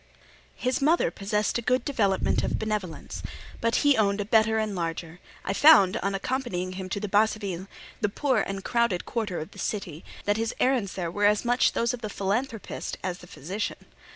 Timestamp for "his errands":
10.37-10.93